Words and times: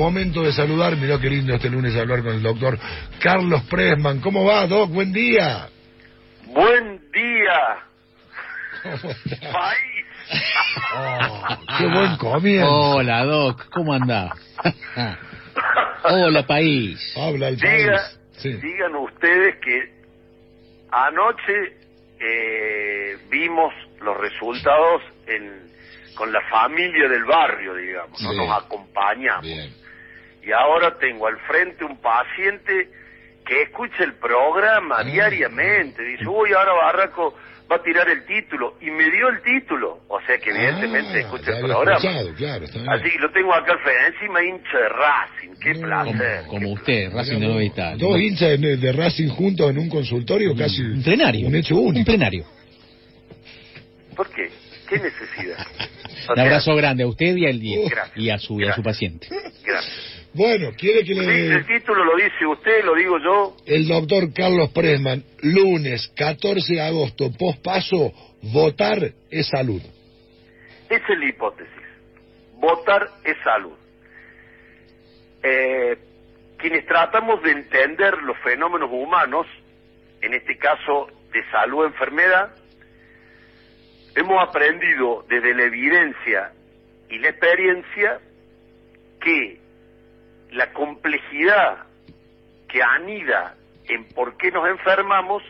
momento 0.00 0.42
de 0.42 0.52
saludar, 0.52 0.96
mirá 0.96 1.18
qué 1.20 1.28
lindo 1.30 1.54
este 1.54 1.68
lunes 1.70 1.94
hablar 1.96 2.22
con 2.22 2.32
el 2.34 2.42
doctor 2.42 2.78
Carlos 3.20 3.62
Presman. 3.70 4.20
¿Cómo 4.20 4.44
va, 4.44 4.66
Doc? 4.66 4.90
Buen 4.90 5.12
día. 5.12 5.68
Buen 6.46 7.00
día. 7.12 7.78
País. 9.52 10.06
Oh, 10.96 11.42
qué 11.78 11.86
buen 11.86 12.16
comienzo. 12.16 12.70
Hola, 12.70 13.24
Doc, 13.24 13.68
¿cómo 13.70 13.92
andás? 13.92 14.32
Hola, 16.04 16.46
país. 16.46 17.14
Habla 17.16 17.48
el 17.48 17.56
Diga- 17.58 17.96
país. 17.96 18.20
Sí. 18.38 18.52
Digan 18.54 18.96
ustedes 18.96 19.56
que 19.62 20.00
anoche 20.90 21.76
eh, 22.20 23.18
vimos 23.30 23.72
los 24.00 24.16
resultados 24.16 25.02
en, 25.26 25.70
con 26.14 26.32
la 26.32 26.40
familia 26.50 27.06
del 27.08 27.24
barrio, 27.24 27.74
digamos, 27.74 28.20
¿no? 28.22 28.30
Sí. 28.30 28.36
nos 28.36 28.64
acompañamos. 28.64 29.42
Bien. 29.42 29.74
Y 30.42 30.52
ahora 30.52 30.96
tengo 30.98 31.26
al 31.26 31.38
frente 31.40 31.84
un 31.84 31.96
paciente 32.00 32.88
que 33.46 33.62
escucha 33.62 34.04
el 34.04 34.14
programa 34.14 34.96
Ah. 35.00 35.04
diariamente. 35.04 36.02
Dice, 36.02 36.26
uy, 36.26 36.52
ahora 36.52 36.72
Barraco 36.72 37.34
va 37.70 37.76
a 37.76 37.82
tirar 37.82 38.08
el 38.08 38.24
título. 38.24 38.74
Y 38.80 38.90
me 38.90 39.04
dio 39.10 39.28
el 39.28 39.42
título. 39.42 40.00
O 40.08 40.20
sea 40.22 40.38
que 40.38 40.50
evidentemente 40.50 41.12
Ah, 41.14 41.20
escucha 41.20 41.52
ya 41.52 41.58
el 41.58 41.64
programa. 41.66 42.00
claro, 42.36 42.64
está 42.64 42.78
bien. 42.78 42.90
Así 42.90 43.10
que 43.10 43.18
lo 43.18 43.30
tengo 43.32 43.54
acá 43.54 43.72
al 43.72 43.78
frente. 43.80 44.06
Encima 44.16 44.42
hincha 44.44 44.78
de 44.78 44.88
Racing. 44.88 45.54
Qué 45.62 45.74
No, 45.74 45.80
placer. 45.86 46.46
Como, 46.46 46.48
como 46.60 46.72
usted, 46.74 47.12
Racing 47.12 47.38
de 47.40 47.46
Nueva 47.46 47.62
Italia. 47.64 47.96
Dos 48.06 48.18
hinchas 48.20 48.60
de, 48.60 48.76
de 48.76 48.92
Racing 48.92 49.28
juntos 49.28 49.70
en 49.70 49.78
un 49.78 49.88
consultorio, 49.88 50.54
casi 50.56 50.80
Un 50.82 51.02
plenario. 51.02 51.46
un 51.48 51.54
hecho 51.54 51.76
Un 51.76 51.88
único. 51.88 52.06
plenario. 52.06 52.44
¿Por 54.16 54.28
qué? 54.30 54.50
¿Qué 54.88 54.98
necesidad? 54.98 55.66
Un 56.28 56.38
abrazo 56.38 56.74
grande 56.76 57.04
a 57.04 57.06
usted 57.06 57.34
y, 57.36 57.46
al, 57.46 57.62
y, 57.62 57.88
Gracias. 57.88 58.16
y 58.16 58.30
a, 58.30 58.38
su, 58.38 58.60
y 58.60 58.64
a 58.68 58.74
su 58.74 58.82
paciente. 58.82 59.26
Gracias. 59.64 60.19
Bueno, 60.32 60.70
quiere 60.78 61.00
que 61.00 61.14
Sí, 61.14 61.20
le... 61.20 61.46
el 61.54 61.66
título 61.66 62.04
lo 62.04 62.16
dice 62.16 62.46
usted, 62.46 62.84
lo 62.84 62.94
digo 62.94 63.18
yo. 63.18 63.56
El 63.66 63.88
doctor 63.88 64.32
Carlos 64.32 64.70
Presman, 64.70 65.24
lunes 65.42 66.12
14 66.16 66.74
de 66.74 66.80
agosto, 66.80 67.30
pospaso, 67.36 68.12
votar 68.42 69.12
es 69.30 69.48
salud. 69.48 69.82
Esa 70.88 71.12
es 71.12 71.18
la 71.18 71.26
hipótesis. 71.28 71.74
Votar 72.54 73.08
es 73.24 73.36
salud. 73.42 73.76
Eh, 75.42 75.96
quienes 76.58 76.86
tratamos 76.86 77.42
de 77.42 77.52
entender 77.52 78.18
los 78.22 78.38
fenómenos 78.38 78.90
humanos, 78.92 79.46
en 80.20 80.34
este 80.34 80.56
caso 80.58 81.08
de 81.32 81.42
salud 81.50 81.86
enfermedad, 81.86 82.54
hemos 84.14 84.36
aprendido 84.48 85.24
desde 85.28 85.54
la 85.54 85.64
evidencia 85.64 86.52
y 87.08 87.18
la 87.18 87.30
experiencia 87.30 88.20
que 89.20 89.58
la 90.52 90.72
complejidad 90.72 91.84
que 92.68 92.82
anida 92.82 93.54
en 93.88 94.04
por 94.08 94.36
qué 94.36 94.50
nos 94.50 94.68
enfermamos 94.68 95.42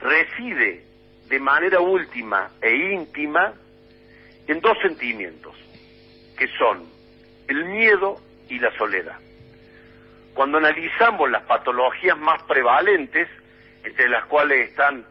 reside 0.00 0.84
de 1.28 1.40
manera 1.40 1.80
última 1.80 2.50
e 2.60 2.74
íntima 2.92 3.54
en 4.46 4.60
dos 4.60 4.76
sentimientos, 4.82 5.56
que 6.36 6.46
son 6.58 6.84
el 7.48 7.64
miedo 7.64 8.16
y 8.48 8.58
la 8.58 8.76
soledad. 8.76 9.18
Cuando 10.34 10.58
analizamos 10.58 11.30
las 11.30 11.42
patologías 11.44 12.18
más 12.18 12.42
prevalentes, 12.42 13.28
entre 13.84 14.08
las 14.08 14.24
cuales 14.26 14.70
están 14.70 15.04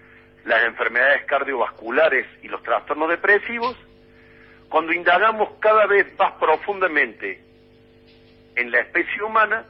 las 0.46 0.64
enfermedades 0.66 1.26
cardiovasculares 1.26 2.28
y 2.42 2.50
los 2.50 2.62
trastornos 2.64 3.10
depresivos, 3.10 3.78
cuando 4.70 4.92
indagamos 4.92 5.50
cada 5.60 5.86
vez 5.86 6.08
más 6.18 6.34
profundamente 6.34 7.42
en 8.56 8.72
la 8.72 8.80
especie 8.82 9.24
humana, 9.24 9.66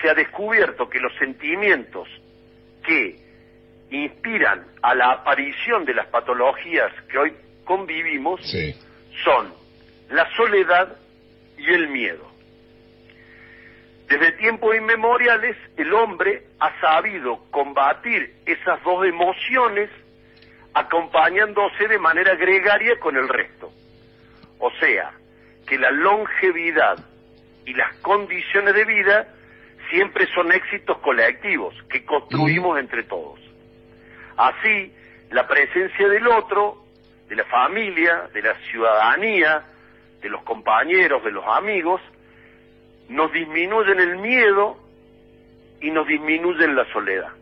se 0.00 0.10
ha 0.10 0.14
descubierto 0.14 0.88
que 0.88 1.00
los 1.00 1.12
sentimientos 1.16 2.08
que 2.84 3.16
inspiran 3.90 4.66
a 4.82 4.94
la 4.94 5.12
aparición 5.12 5.84
de 5.84 5.94
las 5.94 6.06
patologías 6.08 6.92
que 7.10 7.18
hoy 7.18 7.32
convivimos 7.64 8.40
Sí. 8.50 8.74
son 9.24 9.52
la 10.10 10.28
soledad 10.36 10.96
y 11.56 11.72
el 11.72 11.88
miedo. 11.88 12.28
Desde 14.08 14.32
tiempos 14.32 14.74
inmemoriales 14.74 15.56
el 15.76 15.92
hombre 15.92 16.44
ha 16.60 16.80
sabido 16.80 17.44
combatir 17.50 18.32
esas 18.46 18.82
dos 18.82 19.04
emociones 19.06 19.90
acompañándose 20.74 21.88
de 21.88 21.98
manera 21.98 22.34
gregaria 22.36 22.98
con 23.00 23.16
el 23.16 23.28
resto. 23.28 23.70
O 24.60 24.70
sea, 24.80 25.12
que 25.66 25.78
la 25.78 25.90
longevidad 25.90 26.98
y 27.68 27.74
las 27.74 27.94
condiciones 27.96 28.74
de 28.74 28.84
vida 28.86 29.28
siempre 29.90 30.26
son 30.34 30.50
éxitos 30.52 30.96
colectivos 30.98 31.74
que 31.90 32.02
construimos 32.02 32.78
entre 32.78 33.02
todos. 33.02 33.38
Así, 34.38 34.90
la 35.30 35.46
presencia 35.46 36.08
del 36.08 36.26
otro, 36.28 36.82
de 37.28 37.36
la 37.36 37.44
familia, 37.44 38.30
de 38.32 38.40
la 38.40 38.54
ciudadanía, 38.70 39.64
de 40.22 40.30
los 40.30 40.42
compañeros, 40.44 41.22
de 41.22 41.30
los 41.30 41.44
amigos, 41.46 42.00
nos 43.10 43.30
disminuyen 43.32 44.00
el 44.00 44.16
miedo 44.16 44.78
y 45.82 45.90
nos 45.90 46.06
disminuyen 46.06 46.74
la 46.74 46.90
soledad. 46.90 47.32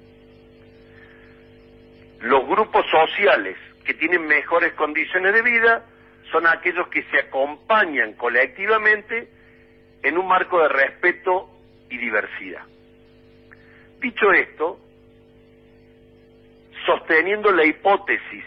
Los 2.21 2.49
grupos 2.49 2.85
sociales 2.91 3.57
que 3.85 3.95
tienen 3.95 4.27
mejores 4.27 4.73
condiciones 4.73 5.35
de 5.35 5.43
vida 5.43 5.85
son 6.33 6.49
aquellos 6.49 6.89
que 6.89 7.05
se 7.05 7.21
acompañan 7.21 8.15
colectivamente 8.15 9.36
en 10.07 10.19
un 10.19 10.29
marco 10.29 10.61
de 10.61 10.69
respeto 10.69 11.51
y 11.91 11.99
diversidad. 11.99 12.63
Dicho 14.01 14.33
esto, 14.33 14.79
sosteniendo 16.85 17.51
la 17.51 17.65
hipótesis 17.65 18.45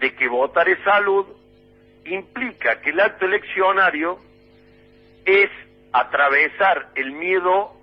de 0.00 0.14
que 0.14 0.28
votar 0.28 0.66
es 0.66 0.82
salud, 0.84 1.26
implica 2.06 2.80
que 2.80 2.90
el 2.90 3.00
acto 3.00 3.26
eleccionario 3.26 4.18
es 5.26 5.50
atravesar 5.92 6.88
el 6.94 7.12
miedo 7.12 7.74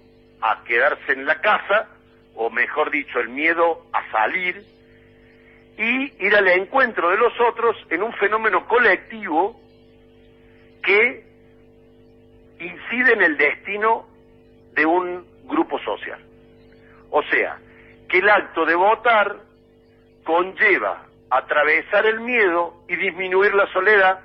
a 0.42 0.64
quedarse 0.64 1.12
en 1.12 1.28
la 1.28 1.42
casa, 1.42 1.90
o 2.34 2.50
mejor 2.50 2.90
dicho, 2.90 3.20
el 3.20 3.30
miedo 3.30 3.86
a 3.94 4.10
salir, 4.10 4.64
y 5.78 6.26
ir 6.26 6.36
al 6.36 6.48
encuentro 6.48 7.12
de 7.12 7.18
los 7.18 7.34
otros 7.40 7.78
en 7.92 8.02
un 8.02 8.14
fenómeno 8.14 8.68
colectivo 8.68 9.60
que 10.82 11.25
incide 12.60 13.14
en 13.14 13.22
el 13.22 13.38
destino 13.38 14.08
de 14.74 14.86
un 14.86 15.26
grupo 15.46 15.80
social. 15.80 16.20
O 17.10 17.24
sea, 17.24 17.58
que 18.10 18.20
el 18.20 18.30
acto 18.30 18.66
de 18.66 18.76
votar 18.76 19.38
conlleva 20.24 21.06
atravesar 21.30 22.06
el 22.06 22.20
miedo 22.20 22.74
y 22.88 22.96
disminuir 22.96 23.54
la 23.54 23.68
soledad, 23.72 24.20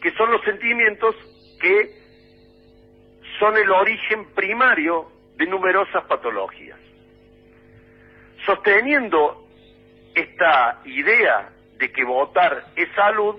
que 0.00 0.12
son 0.12 0.30
los 0.30 0.42
sentimientos 0.42 1.14
que 1.60 2.04
son 3.38 3.56
el 3.56 3.70
origen 3.70 4.26
primario 4.34 5.10
de 5.36 5.46
numerosas 5.46 6.04
patologías. 6.04 6.78
Sosteniendo 8.44 9.46
esta 10.14 10.80
idea 10.84 11.50
de 11.78 11.90
que 11.90 12.04
votar 12.04 12.66
es 12.76 12.88
salud, 12.94 13.36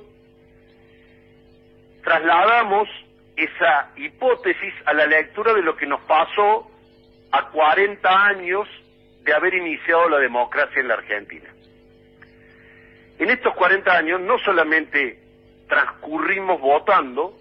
trasladamos 2.03 2.89
esa 3.35 3.91
hipótesis 3.96 4.73
a 4.85 4.94
la 4.94 5.06
lectura 5.06 5.53
de 5.53 5.62
lo 5.62 5.75
que 5.75 5.85
nos 5.85 6.01
pasó 6.01 6.69
a 7.31 7.50
40 7.50 8.25
años 8.28 8.68
de 9.23 9.34
haber 9.34 9.53
iniciado 9.56 10.07
la 10.09 10.19
democracia 10.19 10.79
en 10.79 10.88
la 10.88 10.94
Argentina. 10.96 11.50
En 13.18 13.29
estos 13.29 13.53
40 13.56 13.91
años 13.91 14.22
no 14.22 14.38
solamente 14.40 15.19
transcurrimos 15.68 16.59
votando, 16.62 17.34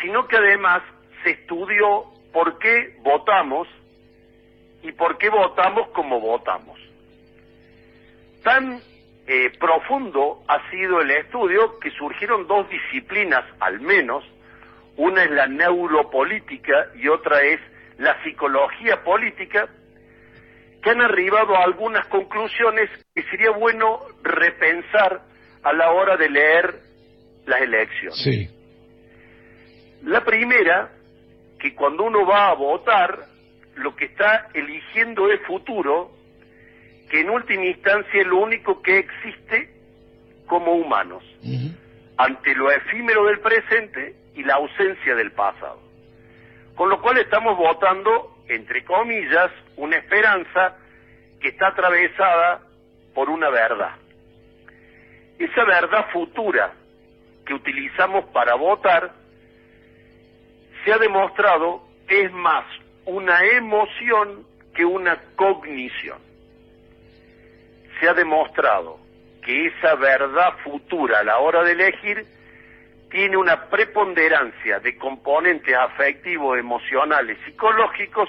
sino 0.00 0.26
que 0.26 0.36
además 0.36 0.82
se 1.22 1.30
estudió 1.30 2.04
por 2.32 2.58
qué 2.58 2.96
votamos 3.00 3.68
y 4.82 4.92
por 4.92 5.18
qué 5.18 5.28
votamos 5.28 5.88
como 5.88 6.20
votamos. 6.20 6.78
Tan 8.42 8.80
eh, 9.26 9.50
profundo 9.58 10.44
ha 10.46 10.70
sido 10.70 11.00
el 11.00 11.10
estudio 11.10 11.78
que 11.80 11.90
surgieron 11.90 12.46
dos 12.46 12.68
disciplinas 12.68 13.44
al 13.58 13.80
menos, 13.80 14.24
una 14.96 15.24
es 15.24 15.30
la 15.30 15.46
neuropolítica 15.46 16.88
y 16.96 17.08
otra 17.08 17.42
es 17.42 17.60
la 17.98 18.22
psicología 18.22 19.02
política, 19.02 19.68
que 20.82 20.90
han 20.90 21.00
arribado 21.00 21.56
a 21.56 21.64
algunas 21.64 22.06
conclusiones 22.08 22.90
que 23.14 23.22
sería 23.24 23.50
bueno 23.50 24.00
repensar 24.22 25.22
a 25.62 25.72
la 25.72 25.90
hora 25.90 26.16
de 26.16 26.30
leer 26.30 26.74
las 27.46 27.60
elecciones. 27.60 28.22
Sí. 28.22 28.48
La 30.04 30.24
primera, 30.24 30.90
que 31.58 31.74
cuando 31.74 32.04
uno 32.04 32.26
va 32.26 32.50
a 32.50 32.54
votar, 32.54 33.26
lo 33.74 33.96
que 33.96 34.06
está 34.06 34.48
eligiendo 34.54 35.30
es 35.30 35.40
futuro, 35.46 36.12
que 37.10 37.20
en 37.20 37.30
última 37.30 37.64
instancia 37.64 38.20
es 38.20 38.26
lo 38.26 38.38
único 38.38 38.82
que 38.82 38.98
existe 38.98 39.70
como 40.46 40.72
humanos, 40.72 41.24
ante 42.16 42.54
lo 42.54 42.70
efímero 42.70 43.26
del 43.26 43.40
presente 43.40 44.14
y 44.36 44.44
la 44.44 44.54
ausencia 44.54 45.14
del 45.14 45.32
pasado. 45.32 45.80
Con 46.76 46.90
lo 46.90 47.00
cual 47.00 47.18
estamos 47.18 47.56
votando, 47.56 48.36
entre 48.48 48.84
comillas, 48.84 49.50
una 49.76 49.96
esperanza 49.96 50.76
que 51.40 51.48
está 51.48 51.68
atravesada 51.68 52.60
por 53.14 53.30
una 53.30 53.48
verdad. 53.48 53.96
Esa 55.38 55.64
verdad 55.64 56.06
futura 56.12 56.72
que 57.46 57.54
utilizamos 57.54 58.26
para 58.26 58.54
votar 58.54 59.10
se 60.84 60.92
ha 60.92 60.98
demostrado 60.98 61.82
es 62.08 62.30
más 62.32 62.64
una 63.06 63.42
emoción 63.44 64.46
que 64.74 64.84
una 64.84 65.16
cognición. 65.34 66.18
Se 67.98 68.08
ha 68.08 68.12
demostrado 68.12 68.98
que 69.42 69.66
esa 69.66 69.94
verdad 69.94 70.52
futura 70.62 71.20
a 71.20 71.24
la 71.24 71.38
hora 71.38 71.62
de 71.62 71.72
elegir 71.72 72.35
tiene 73.10 73.36
una 73.36 73.68
preponderancia 73.68 74.80
de 74.80 74.96
componentes 74.96 75.74
afectivos, 75.74 76.58
emocionales, 76.58 77.38
psicológicos 77.44 78.28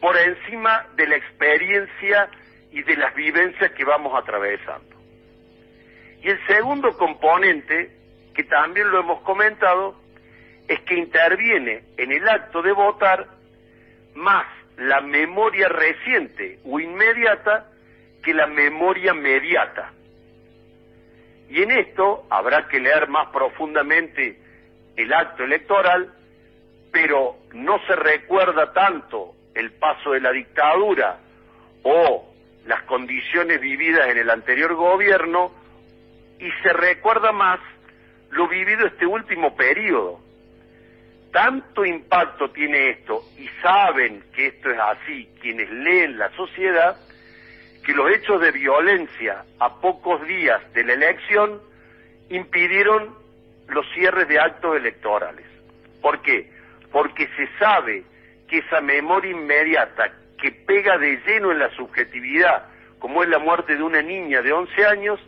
por 0.00 0.16
encima 0.16 0.86
de 0.96 1.06
la 1.06 1.16
experiencia 1.16 2.28
y 2.70 2.82
de 2.82 2.96
las 2.96 3.14
vivencias 3.14 3.72
que 3.72 3.84
vamos 3.84 4.12
atravesando. 4.20 4.96
Y 6.22 6.28
el 6.28 6.46
segundo 6.46 6.96
componente, 6.96 7.90
que 8.34 8.44
también 8.44 8.90
lo 8.90 9.00
hemos 9.00 9.22
comentado, 9.22 9.96
es 10.66 10.80
que 10.80 10.96
interviene 10.96 11.82
en 11.96 12.12
el 12.12 12.28
acto 12.28 12.60
de 12.62 12.72
votar 12.72 13.26
más 14.14 14.46
la 14.76 15.00
memoria 15.00 15.68
reciente 15.68 16.58
o 16.64 16.78
inmediata 16.78 17.70
que 18.22 18.34
la 18.34 18.46
memoria 18.46 19.14
mediata. 19.14 19.92
Y 21.48 21.62
en 21.62 21.70
esto 21.70 22.26
habrá 22.30 22.68
que 22.68 22.80
leer 22.80 23.08
más 23.08 23.28
profundamente 23.30 24.38
el 24.96 25.12
acto 25.12 25.44
electoral, 25.44 26.12
pero 26.92 27.36
no 27.54 27.78
se 27.86 27.96
recuerda 27.96 28.72
tanto 28.72 29.34
el 29.54 29.72
paso 29.72 30.12
de 30.12 30.20
la 30.20 30.32
dictadura 30.32 31.18
o 31.82 32.28
las 32.66 32.82
condiciones 32.82 33.60
vividas 33.60 34.08
en 34.08 34.18
el 34.18 34.30
anterior 34.30 34.74
gobierno 34.74 35.52
y 36.38 36.50
se 36.62 36.72
recuerda 36.72 37.32
más 37.32 37.60
lo 38.30 38.46
vivido 38.46 38.86
este 38.86 39.06
último 39.06 39.56
periodo. 39.56 40.20
Tanto 41.32 41.84
impacto 41.84 42.50
tiene 42.50 42.90
esto 42.90 43.22
y 43.38 43.48
saben 43.62 44.22
que 44.34 44.48
esto 44.48 44.70
es 44.70 44.78
así 44.78 45.28
quienes 45.40 45.70
leen 45.70 46.18
la 46.18 46.30
sociedad, 46.30 46.96
que 47.88 47.94
los 47.94 48.10
hechos 48.10 48.38
de 48.42 48.50
violencia 48.50 49.46
a 49.58 49.80
pocos 49.80 50.22
días 50.26 50.60
de 50.74 50.84
la 50.84 50.92
elección 50.92 51.58
impidieron 52.28 53.14
los 53.66 53.86
cierres 53.94 54.28
de 54.28 54.38
actos 54.38 54.76
electorales. 54.76 55.46
¿Por 56.02 56.20
qué? 56.20 56.50
Porque 56.92 57.26
se 57.28 57.48
sabe 57.58 58.04
que 58.46 58.58
esa 58.58 58.82
memoria 58.82 59.30
inmediata 59.30 60.12
que 60.36 60.52
pega 60.52 60.98
de 60.98 61.16
lleno 61.26 61.50
en 61.50 61.60
la 61.60 61.74
subjetividad, 61.76 62.66
como 62.98 63.22
es 63.22 63.30
la 63.30 63.38
muerte 63.38 63.74
de 63.74 63.82
una 63.82 64.02
niña 64.02 64.42
de 64.42 64.52
11 64.52 64.84
años, 64.84 65.18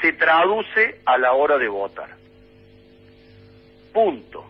se 0.00 0.12
traduce 0.12 1.00
a 1.06 1.18
la 1.18 1.32
hora 1.32 1.58
de 1.58 1.66
votar. 1.66 2.10
Punto. 3.92 4.48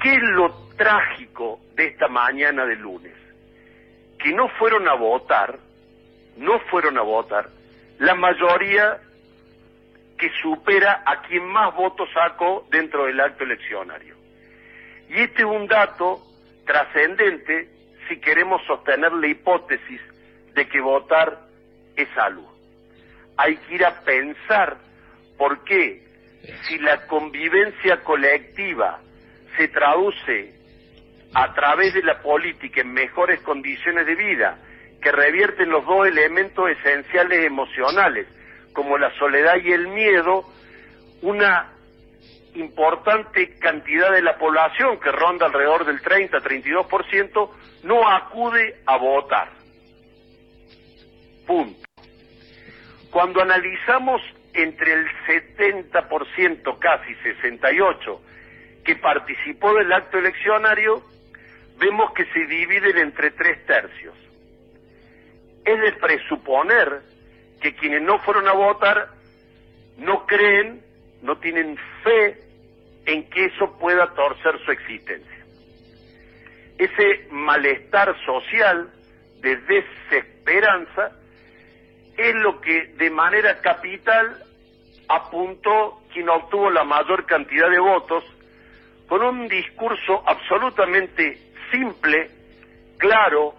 ¿Qué 0.00 0.14
es 0.14 0.22
lo 0.22 0.48
trágico 0.76 1.58
de 1.74 1.86
esta 1.86 2.06
mañana 2.06 2.64
de 2.66 2.76
lunes? 2.76 3.29
Que 4.22 4.32
no 4.32 4.48
fueron 4.58 4.88
a 4.88 4.94
votar, 4.94 5.58
no 6.36 6.58
fueron 6.70 6.98
a 6.98 7.02
votar, 7.02 7.48
la 7.98 8.14
mayoría 8.14 8.98
que 10.18 10.30
supera 10.42 11.02
a 11.06 11.22
quien 11.22 11.46
más 11.46 11.74
votos 11.74 12.08
sacó 12.12 12.66
dentro 12.70 13.06
del 13.06 13.20
acto 13.20 13.44
eleccionario. 13.44 14.14
Y 15.08 15.20
este 15.22 15.42
es 15.42 15.48
un 15.48 15.66
dato 15.66 16.20
trascendente 16.66 17.68
si 18.08 18.20
queremos 18.20 18.62
sostener 18.66 19.12
la 19.12 19.26
hipótesis 19.26 20.00
de 20.54 20.68
que 20.68 20.80
votar 20.80 21.40
es 21.96 22.08
salud. 22.14 22.46
Hay 23.36 23.56
que 23.56 23.74
ir 23.76 23.84
a 23.84 24.00
pensar 24.00 24.76
por 25.38 25.64
qué, 25.64 26.02
si 26.62 26.78
la 26.78 27.06
convivencia 27.06 28.02
colectiva 28.02 29.00
se 29.56 29.68
traduce 29.68 30.59
a 31.34 31.54
través 31.54 31.94
de 31.94 32.02
la 32.02 32.20
política 32.20 32.80
en 32.80 32.92
mejores 32.92 33.40
condiciones 33.40 34.06
de 34.06 34.14
vida, 34.14 34.58
que 35.00 35.12
revierten 35.12 35.70
los 35.70 35.84
dos 35.86 36.06
elementos 36.06 36.68
esenciales 36.70 37.44
emocionales, 37.44 38.26
como 38.72 38.98
la 38.98 39.10
soledad 39.18 39.54
y 39.62 39.72
el 39.72 39.88
miedo, 39.88 40.44
una 41.22 41.72
importante 42.54 43.56
cantidad 43.58 44.12
de 44.12 44.22
la 44.22 44.36
población, 44.38 44.98
que 45.00 45.12
ronda 45.12 45.46
alrededor 45.46 45.86
del 45.86 46.00
30-32%, 46.00 47.50
no 47.84 48.08
acude 48.08 48.80
a 48.86 48.96
votar. 48.96 49.48
Punto. 51.46 51.80
Cuando 53.10 53.40
analizamos 53.40 54.20
entre 54.52 54.92
el 54.92 55.06
70%, 55.26 56.78
casi 56.78 57.14
68%, 57.14 58.20
que 58.84 58.96
participó 58.96 59.74
del 59.74 59.92
acto 59.92 60.18
eleccionario, 60.18 61.02
vemos 61.80 62.12
que 62.12 62.26
se 62.26 62.46
dividen 62.46 62.98
entre 62.98 63.30
tres 63.32 63.64
tercios. 63.66 64.14
Es 65.64 65.80
de 65.80 65.92
presuponer 65.92 67.00
que 67.60 67.74
quienes 67.74 68.02
no 68.02 68.18
fueron 68.20 68.46
a 68.46 68.52
votar 68.52 69.08
no 69.96 70.26
creen, 70.26 70.82
no 71.22 71.36
tienen 71.38 71.76
fe 72.04 72.38
en 73.06 73.28
que 73.30 73.46
eso 73.46 73.76
pueda 73.78 74.14
torcer 74.14 74.58
su 74.64 74.70
existencia. 74.70 75.44
Ese 76.78 77.28
malestar 77.30 78.14
social 78.24 78.90
de 79.40 79.56
desesperanza 79.56 81.12
es 82.16 82.34
lo 82.36 82.60
que 82.60 82.86
de 82.96 83.10
manera 83.10 83.60
capital 83.60 84.42
apuntó 85.08 86.02
quien 86.12 86.28
obtuvo 86.28 86.70
la 86.70 86.84
mayor 86.84 87.26
cantidad 87.26 87.70
de 87.70 87.80
votos 87.80 88.24
con 89.08 89.22
un 89.22 89.48
discurso 89.48 90.22
absolutamente 90.26 91.49
simple, 91.70 92.30
claro, 92.98 93.54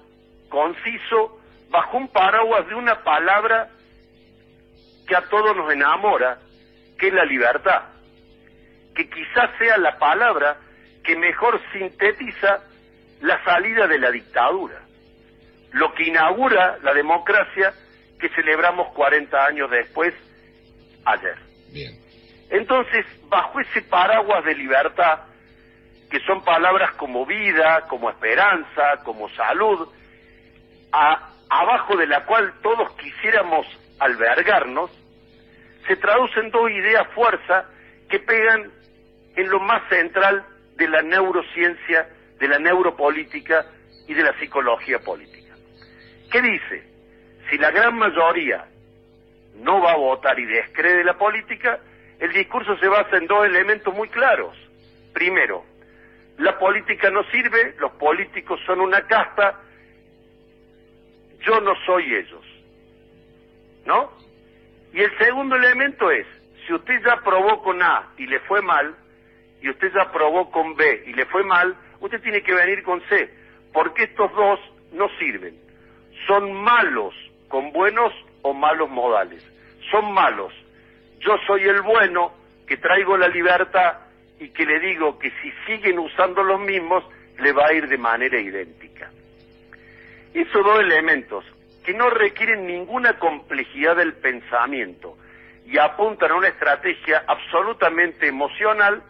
conciso, 0.50 1.40
bajo 1.70 1.98
un 1.98 2.08
paraguas 2.10 2.68
de 2.68 2.76
una 2.76 3.04
palabra 3.04 3.70
que 5.08 5.16
a 5.16 5.22
todos 5.30 5.56
nos 5.56 5.72
enamora, 5.72 6.40
que 6.98 7.08
es 7.08 7.14
la 7.14 7.26
libertad, 7.26 7.84
que 8.96 9.10
quizás 9.10 9.50
sea 9.58 9.78
la 9.78 9.98
palabra 9.98 10.58
que 11.04 11.16
mejor 11.16 11.60
sintetiza 11.72 12.60
la 13.22 13.44
salida 13.44 13.88
de 13.88 14.00
la 14.00 14.12
dictadura, 14.12 14.82
lo 15.72 15.94
que 15.94 16.08
inaugura 16.08 16.78
la 16.84 16.94
democracia 16.94 17.74
que 18.20 18.30
celebramos 18.30 18.94
40 18.94 19.46
años 19.46 19.70
después, 19.72 20.14
ayer. 21.06 21.38
Entonces, 22.50 23.06
bajo 23.30 23.60
ese 23.62 23.82
paraguas 23.84 24.44
de 24.46 24.54
libertad, 24.56 25.22
que 26.12 26.20
son 26.20 26.44
palabras 26.44 26.94
como 26.96 27.26
vida, 27.26 27.88
como 27.88 28.10
esperanza, 28.10 29.02
como 29.06 29.30
salud, 29.30 29.88
abajo 31.50 31.96
de 31.96 32.06
la 32.06 32.26
cual 32.26 32.54
todos 32.62 32.92
quisiéramos 32.98 33.66
albergarnos, 33.98 34.92
se 35.88 35.96
traducen 35.96 36.52
dos 36.52 36.70
ideas 36.70 37.08
fuerza 37.16 37.66
que 38.10 38.20
pegan 38.20 38.70
en 39.38 39.50
lo 39.50 39.62
más 39.62 39.88
central 39.88 40.46
de 40.76 40.90
la 40.90 41.02
neurociencia, 41.02 42.10
de 42.38 42.48
la 42.48 42.60
neuropolítica 42.60 43.66
y 44.08 44.14
de 44.14 44.24
la 44.24 44.38
psicología 44.38 45.00
política. 45.00 45.56
¿Qué 46.30 46.42
dice? 46.42 46.84
Si 47.50 47.58
la 47.58 47.72
gran 47.72 47.98
mayoría 47.98 48.66
no 49.56 49.82
va 49.82 49.94
a 49.94 49.98
votar 49.98 50.38
y 50.38 50.46
descree 50.46 51.06
la 51.06 51.18
política, 51.18 51.80
el 52.20 52.34
discurso 52.34 52.78
se 52.78 52.88
basa 52.88 53.18
en 53.18 53.28
dos 53.28 53.46
elementos 53.46 53.94
muy 53.94 54.10
claros. 54.10 54.58
Primero, 55.14 55.71
la 56.42 56.58
política 56.58 57.10
no 57.12 57.24
sirve, 57.26 57.76
los 57.80 57.92
políticos 57.94 58.60
son 58.66 58.82
una 58.82 59.02
casta, 59.08 59.60
yo 61.42 61.60
no 61.62 61.74
soy 61.86 62.16
ellos. 62.16 62.46
¿No? 63.86 64.12
Y 64.94 65.02
el 65.02 65.18
segundo 65.18 65.56
elemento 65.56 66.10
es, 66.12 66.26
si 66.66 66.74
usted 66.74 67.02
ya 67.06 67.18
probó 67.18 67.62
con 67.62 67.82
A 67.82 68.10
y 68.18 68.28
le 68.28 68.40
fue 68.42 68.62
mal, 68.62 68.96
y 69.62 69.70
usted 69.70 69.92
ya 69.94 70.12
probó 70.12 70.50
con 70.50 70.76
B 70.76 71.04
y 71.06 71.14
le 71.14 71.26
fue 71.28 71.44
mal, 71.44 71.76
usted 72.00 72.22
tiene 72.22 72.42
que 72.42 72.54
venir 72.54 72.82
con 72.84 73.02
C, 73.08 73.32
porque 73.72 74.04
estos 74.04 74.32
dos 74.34 74.60
no 74.94 75.10
sirven. 75.20 75.56
Son 76.28 76.54
malos 76.54 77.14
con 77.48 77.72
buenos 77.72 78.14
o 78.42 78.54
malos 78.54 78.90
modales. 78.90 79.44
Son 79.92 80.12
malos. 80.12 80.54
Yo 81.20 81.38
soy 81.46 81.64
el 81.64 81.82
bueno 81.82 82.34
que 82.68 82.78
traigo 82.78 83.16
la 83.18 83.28
libertad 83.28 83.98
y 84.42 84.50
que 84.50 84.66
le 84.66 84.80
digo 84.80 85.20
que 85.20 85.32
si 85.40 85.54
siguen 85.68 86.00
usando 86.00 86.42
los 86.42 86.60
mismos, 86.60 87.04
le 87.40 87.54
va 87.54 87.68
a 87.68 87.74
ir 87.74 87.88
de 87.88 87.98
manera 88.00 88.40
idéntica. 88.40 89.12
Esos 90.34 90.66
dos 90.66 90.80
elementos, 90.80 91.46
que 91.86 91.94
no 91.94 92.10
requieren 92.10 92.66
ninguna 92.66 93.20
complejidad 93.20 93.98
del 93.98 94.14
pensamiento 94.14 95.16
y 95.68 95.78
apuntan 95.78 96.32
a 96.32 96.36
una 96.36 96.48
estrategia 96.48 97.24
absolutamente 97.28 98.28
emocional, 98.28 99.04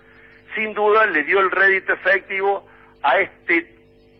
sin 0.53 0.73
duda 0.73 1.05
le 1.05 1.23
dio 1.23 1.39
el 1.39 1.49
rédito 1.49 1.93
efectivo 1.93 2.67
a 3.01 3.19
este 3.19 3.73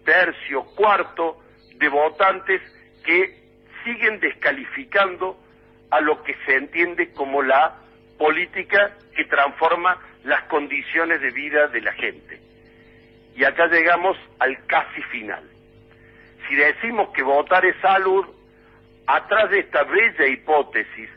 tercio, 0.05 0.63
cuarto 0.77 1.41
de 1.75 1.89
votantes 1.89 2.61
que 3.03 3.37
siguen 3.83 4.21
descalificando 4.21 5.37
a 5.89 5.99
lo 5.99 6.23
que 6.23 6.37
se 6.45 6.55
entiende 6.55 7.11
como 7.11 7.41
la 7.41 7.75
política 8.17 8.93
que 9.13 9.25
transforma 9.25 9.99
las 10.23 10.43
condiciones 10.43 11.21
de 11.21 11.31
vida 11.31 11.67
de 11.67 11.81
la 11.81 11.93
gente. 11.93 12.39
Y 13.35 13.43
acá 13.43 13.67
llegamos 13.67 14.17
al 14.39 14.65
casi 14.65 15.01
final. 15.03 15.43
Si 16.47 16.55
decimos 16.55 17.09
que 17.09 17.23
votar 17.23 17.65
es 17.65 17.75
salud, 17.81 18.25
atrás 19.07 19.49
de 19.49 19.59
esta 19.59 19.83
bella 19.83 20.25
hipótesis 20.27 21.09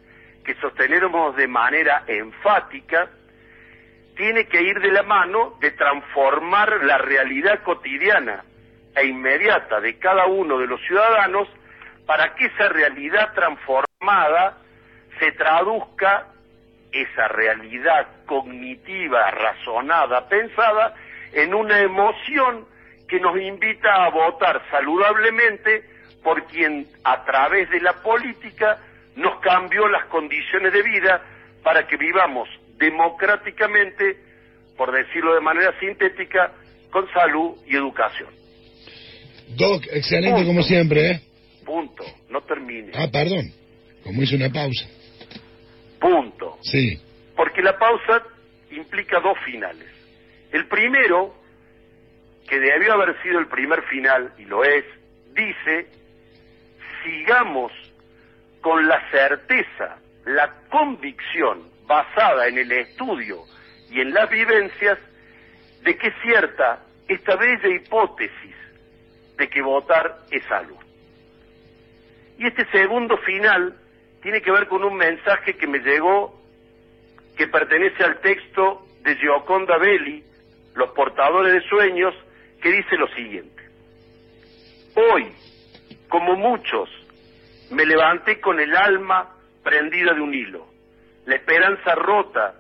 que 0.45 0.55
sostenemos 0.57 1.35
de 1.37 1.49
manera 1.49 2.05
enfática, 2.07 3.09
tiene 4.17 4.47
que 4.47 4.63
ir 4.63 4.79
de 4.81 4.93
la 4.93 5.03
mano 5.03 5.57
de 5.61 5.73
transformar 5.73 6.85
la 6.85 6.99
realidad 6.99 7.63
cotidiana 7.63 8.45
e 8.95 9.07
inmediata 9.07 9.81
de 9.81 9.99
cada 9.99 10.27
uno 10.27 10.59
de 10.59 10.67
los 10.67 10.81
ciudadanos 10.83 11.49
para 12.07 12.35
que 12.35 12.47
esa 12.47 12.69
realidad 12.69 13.33
transformada 13.35 14.59
se 15.19 15.33
traduzca 15.33 16.29
esa 16.95 17.29
realidad 17.29 18.25
cognitiva, 18.27 19.31
razonada, 19.31 20.29
pensada, 20.29 20.95
en 21.33 21.53
una 21.55 21.81
emoción 21.81 22.67
que 23.09 23.19
nos 23.21 23.37
invita 23.41 24.05
a 24.05 24.11
votar 24.11 24.63
saludablemente 24.71 25.85
por 26.23 26.47
quien 26.47 26.87
a 27.03 27.25
través 27.25 27.69
de 27.71 27.81
la 27.81 27.95
política 27.95 28.79
nos 29.17 29.41
cambió 29.41 29.89
las 29.89 30.07
condiciones 30.07 30.73
de 30.73 30.83
vida 30.83 31.23
para 31.63 31.87
que 31.87 31.97
vivamos 31.97 32.49
democráticamente, 32.79 34.17
por 34.77 34.93
decirlo 34.93 35.35
de 35.35 35.41
manera 35.41 35.79
sintética, 35.81 36.53
con 36.91 37.07
salud 37.13 37.57
y 37.67 37.77
educación. 37.77 38.29
Doc, 39.57 39.85
excelente 39.91 40.45
como 40.45 40.63
siempre, 40.63 41.11
¿eh? 41.11 41.21
Punto. 41.65 42.05
No 42.31 42.41
termine. 42.43 42.93
Ah, 42.95 43.09
perdón. 43.11 43.53
Como 44.03 44.23
hice 44.23 44.37
una 44.37 44.51
pausa. 44.51 44.87
Sí. 46.65 47.01
Porque 47.37 47.63
la 47.63 47.79
pausa 47.79 48.23
implica 48.71 49.21
dos 49.21 49.39
finales. 49.45 49.89
El 50.51 50.67
primero, 50.67 51.35
que 52.49 52.59
debió 52.59 52.95
haber 52.95 53.21
sido 53.23 53.39
el 53.39 53.47
primer 53.47 53.83
final, 53.85 54.33
y 54.39 54.45
lo 54.45 54.65
es, 54.65 54.85
dice, 55.35 55.89
sigamos 57.03 57.73
con 58.61 58.87
la 58.87 59.11
certeza, 59.11 59.99
la 60.25 60.51
convicción 60.71 61.71
basada 61.87 62.49
en 62.49 62.59
el 62.59 62.73
estudio 62.73 63.43
y 63.91 64.01
en 64.01 64.15
las 64.15 64.31
vivencias 64.31 64.99
de 65.83 65.97
que 65.99 66.09
es 66.09 66.15
cierta 66.23 66.81
esta 67.07 67.37
bella 67.37 67.69
hipótesis 67.69 68.57
de 69.37 69.49
que 69.49 69.61
votar 69.61 70.21
es 70.31 70.43
salud. 70.47 70.79
Y 72.39 72.47
este 72.47 72.65
segundo 72.71 73.19
final 73.19 73.77
tiene 74.23 74.41
que 74.41 74.51
ver 74.51 74.67
con 74.67 74.83
un 74.83 74.97
mensaje 74.97 75.55
que 75.57 75.67
me 75.67 75.81
llegó 75.81 76.44
que 77.37 77.49
pertenece 77.49 78.03
al 78.05 78.21
texto 78.21 78.87
de 79.03 79.17
Gioconda 79.17 79.79
Belli, 79.79 80.23
Los 80.75 80.91
portadores 80.91 81.53
de 81.53 81.69
sueños, 81.69 82.15
que 82.61 82.73
dice 82.73 82.97
lo 82.97 83.07
siguiente. 83.15 83.63
Hoy, 84.97 85.33
como 86.09 86.35
muchos, 86.35 86.89
me 87.71 87.85
levanté 87.85 88.41
con 88.41 88.59
el 88.59 88.75
alma 88.75 89.37
prendida 89.63 90.15
de 90.15 90.21
un 90.21 90.35
hilo, 90.35 90.67
la 91.27 91.37
esperanza 91.37 91.95
rota 91.95 92.55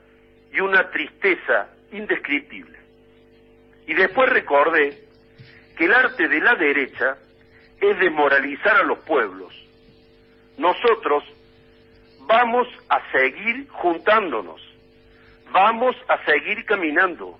y 0.52 0.60
una 0.60 0.90
tristeza 0.90 1.68
indescriptible. 1.92 2.78
Y 3.86 3.94
después 3.94 4.28
recordé 4.30 4.98
que 5.76 5.84
el 5.84 5.92
arte 5.92 6.28
de 6.28 6.40
la 6.40 6.54
derecha 6.54 7.16
es 7.80 7.98
desmoralizar 7.98 8.76
a 8.76 8.84
los 8.84 8.98
pueblos. 9.00 9.52
Nosotros 10.56 11.24
vamos 12.20 12.66
a 12.88 13.00
seguir 13.12 13.68
juntándonos, 13.68 14.60
vamos 15.54 15.94
a 16.08 16.18
seguir 16.24 16.64
caminando, 16.66 17.38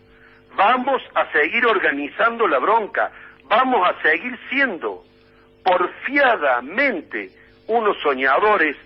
vamos 0.57 1.03
a 1.15 1.31
seguir 1.33 1.67
organizando 1.67 2.47
la 2.47 2.61
bronca, 2.61 3.11
vamos 3.49 3.81
a 3.89 4.01
seguir 4.03 4.39
siendo 4.49 5.03
porfiadamente 5.65 7.31
unos 7.67 7.97
soñadores 8.03 8.77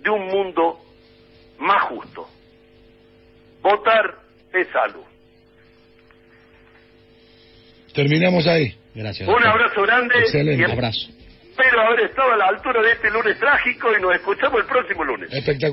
de 0.00 0.08
un 0.10 0.26
mundo 0.26 0.78
más 1.58 1.82
justo. 1.82 2.26
Votar 3.60 4.14
es 4.54 4.66
salud. 4.68 5.04
Terminamos 7.94 8.46
ahí. 8.46 8.74
Gracias. 8.94 9.28
Un 9.28 9.46
abrazo 9.46 9.82
grande 9.82 10.18
Excelente. 10.18 10.62
y 10.62 10.70
abrazo. 10.70 11.10
espero 11.50 11.80
haber 11.82 12.00
estado 12.06 12.32
a 12.32 12.36
la 12.36 12.46
altura 12.46 12.82
de 12.82 12.92
este 12.92 13.10
lunes 13.10 13.38
trágico 13.38 13.88
y 13.96 14.00
nos 14.00 14.14
escuchamos 14.14 14.60
el 14.60 14.66
próximo 14.66 15.04
lunes. 15.04 15.30
Espectacular. 15.30 15.70